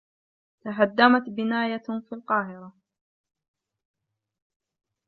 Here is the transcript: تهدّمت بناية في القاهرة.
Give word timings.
تهدّمت 0.61 1.29
بناية 1.29 1.81
في 2.01 2.15
القاهرة. 2.15 2.73